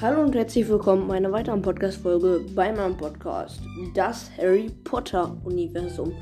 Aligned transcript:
Hallo 0.00 0.22
und 0.22 0.36
herzlich 0.36 0.68
willkommen 0.68 1.08
bei 1.08 1.16
einer 1.16 1.32
weiteren 1.32 1.60
Podcast-Folge 1.60 2.42
bei 2.54 2.70
meinem 2.70 2.96
Podcast, 2.96 3.60
das 3.94 4.30
Harry 4.38 4.70
Potter-Universum. 4.84 6.12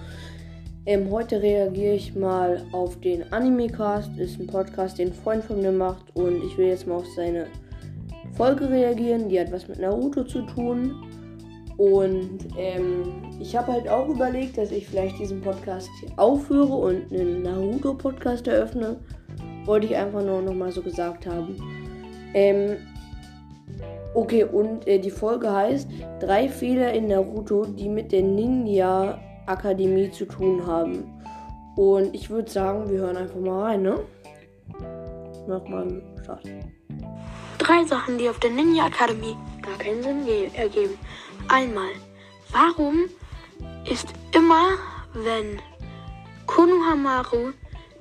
Ähm, 0.86 1.10
heute 1.10 1.42
reagiere 1.42 1.92
ich 1.92 2.14
mal 2.14 2.64
auf 2.72 2.98
den 3.00 3.30
Anime-Cast. 3.34 4.16
Ist 4.16 4.40
ein 4.40 4.46
Podcast, 4.46 4.98
den 4.98 5.08
ein 5.08 5.12
Freund 5.12 5.44
von 5.44 5.60
mir 5.60 5.72
macht. 5.72 6.06
Und 6.16 6.42
ich 6.42 6.56
will 6.56 6.68
jetzt 6.68 6.86
mal 6.86 6.94
auf 6.94 7.06
seine 7.14 7.48
Folge 8.32 8.66
reagieren. 8.70 9.28
Die 9.28 9.38
hat 9.38 9.52
was 9.52 9.68
mit 9.68 9.78
Naruto 9.78 10.24
zu 10.24 10.40
tun. 10.46 10.94
Und 11.76 12.48
ähm, 12.56 13.24
ich 13.38 13.54
habe 13.54 13.72
halt 13.72 13.90
auch 13.90 14.08
überlegt, 14.08 14.56
dass 14.56 14.70
ich 14.70 14.88
vielleicht 14.88 15.18
diesen 15.18 15.42
Podcast 15.42 15.90
hier 16.00 16.08
aufhöre 16.16 16.74
und 16.74 17.12
einen 17.12 17.42
Naruto-Podcast 17.42 18.48
eröffne. 18.48 18.96
Wollte 19.66 19.88
ich 19.88 19.96
einfach 19.96 20.24
nur 20.24 20.40
nochmal 20.40 20.72
so 20.72 20.80
gesagt 20.80 21.26
haben. 21.26 21.58
Ähm, 22.32 22.78
okay, 24.16 24.44
und 24.44 24.86
äh, 24.86 24.98
die 24.98 25.10
Folge 25.10 25.52
heißt 25.52 25.88
Drei 26.20 26.48
Fehler 26.48 26.92
in 26.92 27.08
Naruto, 27.08 27.66
die 27.66 27.88
mit 27.88 28.12
der 28.12 28.22
Ninja 28.22 29.20
Akademie 29.46 30.10
zu 30.10 30.24
tun 30.24 30.66
haben. 30.66 31.12
Und 31.76 32.14
ich 32.14 32.30
würde 32.30 32.50
sagen, 32.50 32.88
wir 32.90 33.00
hören 33.00 33.16
einfach 33.16 33.38
mal 33.38 33.62
rein, 33.62 33.82
ne? 33.82 34.00
Nochmal 35.46 36.02
Start. 36.22 36.42
Drei 37.58 37.84
Sachen, 37.84 38.18
die 38.18 38.28
auf 38.28 38.40
der 38.40 38.50
Ninja 38.50 38.86
Akademie 38.86 39.36
gar 39.62 39.78
keinen 39.78 40.02
Sinn 40.02 40.26
ergeben. 40.54 40.98
Einmal, 41.48 41.90
warum 42.50 43.04
ist 43.90 44.08
immer, 44.34 44.70
wenn 45.12 45.60
Konohamaru 46.46 47.52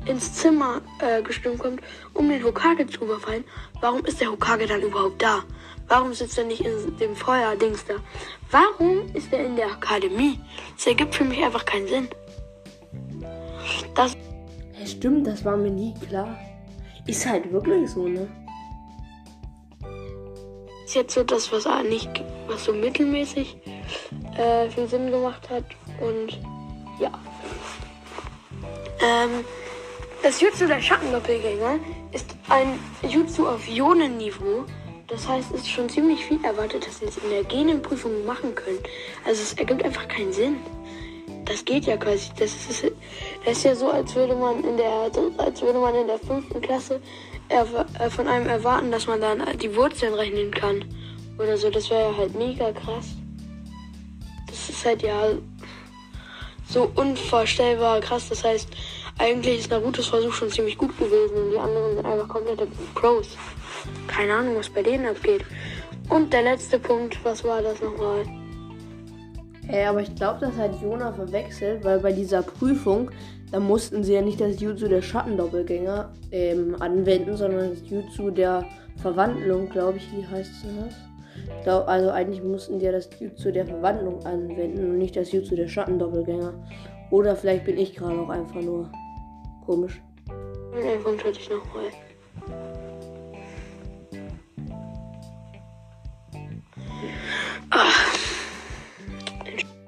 ins 0.06 0.34
Zimmer 0.34 0.82
äh, 1.00 1.22
gestimmt 1.22 1.60
kommt, 1.60 1.82
um 2.14 2.30
den 2.30 2.44
Hokage 2.44 2.88
zu 2.88 3.06
überfallen, 3.06 3.44
warum 3.82 4.06
ist 4.06 4.22
der 4.22 4.32
Hokage 4.32 4.68
dann 4.68 4.82
überhaupt 4.82 5.22
da? 5.22 5.44
Warum 5.88 6.14
sitzt 6.14 6.38
er 6.38 6.46
nicht 6.46 6.62
in 6.62 6.98
dem 6.98 7.16
Feuerdings 7.16 7.86
da? 7.86 7.96
Warum 8.52 9.14
ist 9.14 9.32
er 9.32 9.46
in 9.46 9.56
der 9.56 9.68
Akademie? 9.68 10.40
Das 10.76 10.88
ergibt 10.88 11.16
für 11.16 11.26
mich 11.26 11.44
einfach 11.44 11.66
keinen 11.66 11.88
Sinn. 11.88 12.10
Das. 13.94 14.16
Ja, 14.80 14.86
stimmt, 14.86 15.28
das 15.28 15.46
war 15.46 15.58
mir 15.58 15.72
nie 15.72 15.94
klar. 16.08 16.38
Ist 17.06 17.26
halt 17.26 17.52
wirklich 17.52 17.90
so, 17.90 18.08
ne? 18.08 18.28
Ist 20.86 20.96
jetzt 20.96 21.14
so 21.14 21.24
das, 21.24 21.52
was 21.52 21.66
nicht, 21.84 22.24
was 22.48 22.66
so 22.66 22.74
mittelmäßig 22.74 23.58
äh, 24.38 24.70
viel 24.70 24.88
Sinn 24.88 25.12
gemacht 25.12 25.50
hat. 25.50 25.66
Und 26.00 26.40
ja. 27.00 27.12
Ähm, 29.02 29.46
das 30.24 30.42
Jutsu 30.42 30.66
der 30.66 30.82
Schattendoppelgänger 30.82 31.80
ist 32.12 32.36
ein 32.50 32.80
Jutsu 33.08 33.48
auf 33.48 33.68
Ionenniveau. 33.68 34.66
Das 35.08 35.28
heißt, 35.28 35.52
es 35.54 35.62
ist 35.62 35.70
schon 35.70 35.88
ziemlich 35.88 36.26
viel 36.26 36.44
erwartet, 36.44 36.88
dass 36.88 37.00
sie 37.00 37.06
es 37.06 37.18
in 37.18 37.30
der 37.30 37.44
Genenprüfung 37.44 38.26
machen 38.26 38.56
können. 38.56 38.80
Also 39.24 39.44
es 39.44 39.54
ergibt 39.54 39.84
einfach 39.84 40.08
keinen 40.08 40.34
Sinn. 40.34 40.58
Das 41.46 41.64
geht 41.64 41.86
ja 41.86 41.96
quasi. 41.96 42.32
Das 42.40 42.52
ist, 42.52 42.92
das 43.46 43.58
ist 43.58 43.64
ja 43.64 43.76
so, 43.76 43.92
als 43.92 44.16
würde 44.16 44.36
man 44.36 44.64
in 44.64 44.78
der, 44.78 45.12
als 45.38 45.62
würde 45.62 45.80
man 45.80 45.94
in 45.94 46.08
der 46.08 46.18
fünften 46.18 46.60
Klasse 46.60 47.00
äh, 47.50 48.10
von 48.10 48.28
einem 48.28 48.48
erwarten, 48.48 48.92
dass 48.92 49.06
man 49.06 49.22
dann 49.22 49.44
die 49.60 49.76
Wurzeln 49.76 50.16
rechnen 50.16 50.52
kann. 50.52 50.84
Oder 51.38 51.58
so. 51.58 51.70
Das 51.70 51.90
wäre 51.92 52.12
ja 52.12 52.18
halt 52.18 52.34
mega 52.34 52.72
krass. 52.72 53.10
Das 54.48 54.70
ist 54.70 54.86
halt 54.86 55.04
ja 55.04 55.34
so 56.68 56.92
unvorstellbar 56.96 58.00
krass. 58.00 58.30
Das 58.30 58.44
heißt, 58.44 58.70
eigentlich 59.18 59.60
ist 59.60 59.72
Narutos 59.72 60.08
Versuch 60.08 60.34
schon 60.34 60.50
ziemlich 60.50 60.78
gut 60.78 60.98
gewesen 60.98 61.52
die 61.52 61.58
anderen 61.58 61.96
sind 61.96 62.06
einfach 62.06 62.28
komplette 62.28 62.68
Pros. 62.94 63.38
Keine 64.08 64.34
Ahnung, 64.34 64.58
was 64.58 64.70
bei 64.70 64.84
denen 64.84 65.08
abgeht. 65.08 65.46
Und 66.10 66.34
der 66.34 66.44
letzte 66.44 66.80
Punkt, 66.80 67.18
was 67.24 67.44
war 67.44 67.62
das 67.62 67.82
nochmal? 67.82 68.26
Hey, 69.68 69.86
aber 69.86 70.02
ich 70.02 70.14
glaube, 70.16 70.40
das 70.42 70.56
hat 70.58 70.80
Jona 70.82 71.12
verwechselt, 71.12 71.84
weil 71.84 72.00
bei 72.00 72.12
dieser 72.12 72.44
Prüfung, 72.44 73.10
da 73.52 73.60
mussten 73.60 74.04
sie 74.04 74.14
ja 74.14 74.22
nicht 74.22 74.40
das 74.40 74.60
Jutsu 74.60 74.88
der 74.88 75.02
Schattendoppelgänger 75.02 76.12
ähm, 76.32 76.76
anwenden, 76.80 77.36
sondern 77.36 77.72
das 77.72 77.90
Jutsu 77.90 78.30
der 78.30 78.66
Verwandlung, 78.98 79.70
glaube 79.70 79.98
ich, 79.98 80.08
wie 80.12 80.26
heißt 80.28 80.52
das? 80.64 80.94
Glaub, 81.64 81.88
also 81.88 82.12
eigentlich 82.12 82.44
mussten 82.44 82.80
die 82.80 82.86
ja 82.86 82.92
das 82.92 83.10
Jutsu 83.20 83.52
der 83.52 83.66
Verwandlung 83.66 84.24
anwenden 84.26 84.92
und 84.92 84.98
nicht 85.00 85.16
das 85.16 85.32
Jutsu 85.32 85.56
der 85.56 85.68
Schattendoppelgänger. 85.68 86.54
Oder 87.10 87.36
vielleicht 87.36 87.66
bin 87.66 87.78
ich 87.78 87.96
gerade 87.96 88.20
auch 88.20 88.30
einfach 88.30 88.62
nur 88.62 88.92
Komisch. 89.66 90.02
Den 90.74 91.02
Punkt 91.04 91.24
hatte 91.24 91.40
ich 91.40 91.50
noch 91.50 91.66
mal. 91.74 91.92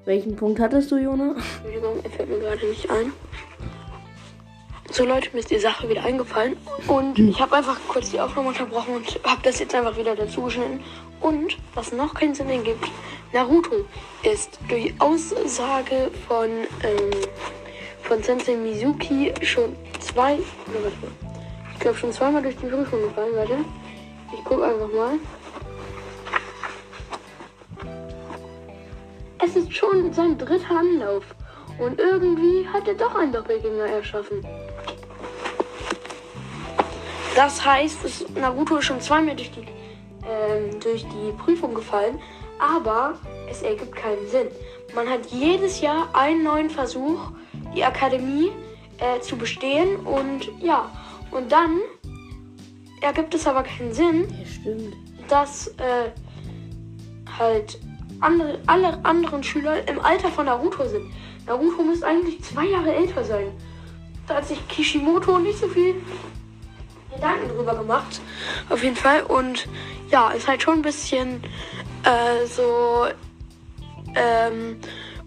Welchen 0.06 0.36
Punkt 0.36 0.60
hattest 0.60 0.90
du, 0.90 0.98
Jona? 0.98 1.36
Entschuldigung, 1.36 2.00
er 2.04 2.10
fällt 2.10 2.30
mir 2.30 2.40
gerade 2.40 2.66
nicht 2.66 2.90
ein. 2.90 3.12
So 4.90 5.06
Leute, 5.06 5.30
mir 5.34 5.40
ist 5.40 5.52
die 5.52 5.60
Sache 5.60 5.90
wieder 5.90 6.06
eingefallen 6.06 6.56
und 6.88 7.18
hm. 7.18 7.30
ich 7.30 7.42
habe 7.42 7.58
einfach 7.58 7.78
kurz 7.90 8.12
die 8.12 8.20
Aufnahme 8.20 8.48
unterbrochen 8.48 8.96
und 8.96 9.20
habe 9.26 9.42
das 9.44 9.60
jetzt 9.60 9.76
einfach 9.76 9.98
wieder 9.98 10.16
dazu 10.16 10.44
geschnitten. 10.44 10.80
Und 11.20 11.58
was 11.76 11.92
noch 11.92 12.14
keinen 12.14 12.34
Sinn 12.34 12.50
ergibt, 12.50 12.90
Naruto 13.34 13.86
ist 14.24 14.60
durch 14.70 14.94
Aussage 15.00 16.10
von 16.28 16.50
ähm, 16.84 17.12
von 18.08 18.24
Sensei 18.24 18.56
Mizuki 18.56 19.34
schon 19.42 19.76
zwei, 20.00 20.36
oder 20.36 20.84
warte 20.84 20.98
mal, 21.02 21.12
ich 21.74 21.80
glaube 21.80 21.98
schon 21.98 22.12
zweimal 22.14 22.42
durch 22.42 22.56
die 22.56 22.68
Prüfung 22.68 23.02
gefallen, 23.02 23.36
warte. 23.36 23.58
Ich 24.34 24.44
gucke 24.44 24.64
einfach 24.64 24.88
mal. 24.94 25.20
Es 29.44 29.56
ist 29.56 29.76
schon 29.76 30.12
sein 30.14 30.38
dritter 30.38 30.78
Anlauf. 30.78 31.24
Und 31.80 32.00
irgendwie 32.00 32.68
hat 32.68 32.88
er 32.88 32.96
doch 32.96 33.14
einen 33.16 33.32
Doppelgänger 33.32 33.86
erschaffen. 33.86 34.46
Das 37.36 37.64
heißt, 37.64 38.36
Naruto 38.36 38.78
ist 38.78 38.86
schon 38.86 39.00
zweimal 39.00 39.36
durch 39.36 39.52
die, 39.52 39.62
ähm, 39.62 40.80
durch 40.80 41.04
die 41.04 41.32
Prüfung 41.38 41.76
gefallen, 41.76 42.20
aber 42.58 43.20
es 43.50 43.62
ergibt 43.62 43.96
keinen 43.96 44.28
Sinn. 44.28 44.48
Man 44.96 45.08
hat 45.08 45.28
jedes 45.28 45.82
Jahr 45.82 46.10
einen 46.14 46.44
neuen 46.44 46.70
Versuch 46.70 47.32
die 47.78 47.86
Akademie 47.86 48.52
äh, 48.98 49.22
zu 49.22 49.38
bestehen. 49.38 49.98
Und 49.98 50.50
ja, 50.60 50.90
und 51.32 51.52
dann 51.52 51.80
ergibt 53.02 53.34
es 53.36 53.48
aber 53.48 53.64
keinen 53.64 53.94
Sinn, 53.94 54.28
ja, 54.66 54.72
dass 55.28 55.68
äh, 55.78 56.10
halt 57.38 57.80
andere, 58.20 58.60
alle 58.66 59.06
anderen 59.06 59.44
Schüler 59.44 59.88
im 59.88 60.00
Alter 60.00 60.30
von 60.30 60.48
Naruto 60.48 60.88
sind. 60.88 61.06
Naruto 61.46 61.84
muss 61.84 62.02
eigentlich 62.02 62.44
zwei 62.44 62.66
Jahre 62.66 62.94
älter 62.94 63.24
sein. 63.24 63.52
Da 64.28 64.36
hat 64.36 64.48
sich 64.48 64.68
Kishimoto 64.68 65.38
nicht 65.38 65.60
so 65.60 65.68
viel 65.68 65.96
Gedanken 67.14 67.50
drüber 67.50 67.76
gemacht. 67.76 68.20
Auf 68.70 68.84
jeden 68.84 68.96
Fall. 68.96 69.24
Und 69.24 69.68
ja, 70.10 70.30
ist 70.32 70.48
halt 70.48 70.64
schon 70.64 70.76
ein 70.76 70.82
bisschen 70.82 71.44
äh, 72.04 72.46
so. 72.48 73.06
Ähm, 74.16 74.78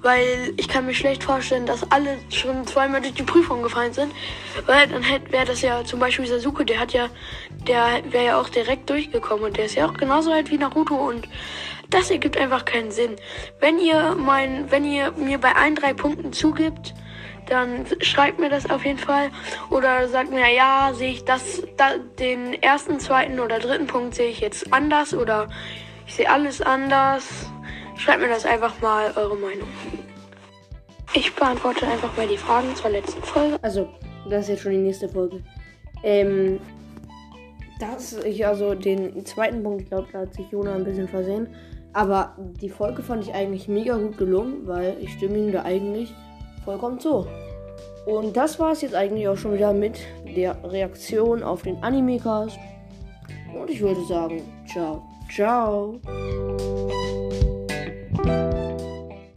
weil 0.03 0.53
ich 0.56 0.69
kann 0.69 0.87
mir 0.87 0.94
schlecht 0.94 1.25
vorstellen, 1.25 1.66
dass 1.66 1.91
alle 1.91 2.19
schon 2.31 2.66
zweimal 2.66 3.00
durch 3.00 3.15
die 3.15 3.22
Prüfung 3.22 3.62
gefallen 3.62 3.93
sind. 3.93 4.12
Weil 4.66 4.88
dann 4.88 5.05
wäre 5.31 5.44
das 5.44 5.62
ja 5.62 5.84
zum 5.84 6.00
Beispiel 6.00 6.27
Sasuke, 6.27 6.65
der 6.65 6.81
hat 6.81 6.93
ja, 6.93 7.09
der 7.66 8.03
wäre 8.10 8.25
ja 8.25 8.41
auch 8.41 8.49
direkt 8.49 8.89
durchgekommen 8.89 9.44
und 9.44 9.56
der 9.56 9.66
ist 9.66 9.75
ja 9.75 9.87
auch 9.87 9.94
genauso 9.94 10.33
alt 10.33 10.50
wie 10.50 10.59
Naruto 10.59 10.94
und 10.94 11.28
das 11.91 12.10
ergibt 12.10 12.37
einfach 12.37 12.65
keinen 12.65 12.93
Sinn. 12.93 13.16
Wenn 13.59 13.78
ihr 13.78 14.15
mein, 14.16 14.71
wenn 14.71 14.84
ihr 14.84 15.12
mir 15.12 15.39
bei 15.39 15.56
ein, 15.56 15.75
drei 15.75 15.93
Punkten 15.93 16.33
zugibt, 16.33 16.94
dann 17.47 17.84
schreibt 18.00 18.39
mir 18.39 18.49
das 18.49 18.71
auf 18.71 18.84
jeden 18.84 18.99
Fall. 18.99 19.31
Oder 19.71 20.09
sagt 20.09 20.31
mir, 20.31 20.49
ja, 20.55 20.93
sehe 20.94 21.10
ich 21.10 21.25
das, 21.25 21.63
da, 21.77 21.97
den 22.19 22.54
ersten, 22.63 23.01
zweiten 23.01 23.41
oder 23.41 23.59
dritten 23.59 23.89
Punkt 23.89 24.15
sehe 24.15 24.30
ich 24.30 24.41
jetzt 24.41 24.72
anders 24.72 25.13
oder 25.13 25.48
ich 26.07 26.15
sehe 26.15 26.30
alles 26.30 26.63
anders. 26.63 27.51
Schreibt 28.01 28.23
mir 28.23 28.29
das 28.29 28.47
einfach 28.47 28.81
mal 28.81 29.13
eure 29.15 29.37
Meinung. 29.37 29.69
Ich 31.13 31.35
beantworte 31.35 31.87
einfach 31.87 32.17
mal 32.17 32.27
die 32.27 32.39
Fragen 32.39 32.75
zur 32.75 32.89
letzten 32.89 33.23
Folge. 33.23 33.59
Also, 33.61 33.89
das 34.31 34.45
ist 34.45 34.49
jetzt 34.49 34.63
schon 34.63 34.73
die 34.73 34.79
nächste 34.79 35.07
Folge. 35.07 35.43
Ähm, 36.03 36.61
das, 37.79 38.15
ich, 38.25 38.47
also 38.47 38.75
den 38.75 39.27
zweiten 39.27 39.63
Punkt, 39.63 39.89
glaube, 39.89 40.09
da 40.13 40.21
hat 40.21 40.33
sich 40.33 40.51
Jona 40.51 40.77
ein 40.77 40.85
bisschen 40.85 41.09
versehen. 41.09 41.49
Aber 41.93 42.35
die 42.39 42.71
Folge 42.71 43.03
fand 43.03 43.25
ich 43.25 43.35
eigentlich 43.35 43.69
mega 43.69 43.99
gut 43.99 44.17
gelungen, 44.17 44.67
weil 44.67 44.97
ich 45.03 45.13
stimme 45.13 45.37
ihm 45.37 45.53
da 45.53 45.65
eigentlich 45.65 46.15
vollkommen 46.65 47.01
zu. 47.01 47.27
Und 48.07 48.35
das 48.35 48.59
war 48.59 48.73
es 48.73 48.81
jetzt 48.81 48.95
eigentlich 48.95 49.29
auch 49.29 49.37
schon 49.37 49.53
wieder 49.53 49.75
mit 49.75 49.99
der 50.25 50.57
Reaktion 50.65 51.43
auf 51.43 51.63
den 51.63 51.83
Anime-Cast. 51.83 52.59
Und 53.55 53.69
ich 53.69 53.83
würde 53.83 54.03
sagen, 54.07 54.41
ciao, 54.67 55.03
ciao. 55.31 56.01